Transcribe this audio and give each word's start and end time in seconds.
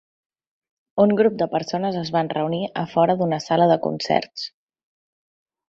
Un 1.03 1.13
grup 1.19 1.35
de 1.41 1.47
persones 1.51 1.99
es 2.01 2.09
van 2.17 2.33
reunir 2.37 2.63
a 2.85 2.87
fora 2.95 3.19
d'una 3.21 3.41
sala 3.47 3.71
de 3.75 3.79
concerts. 3.87 4.51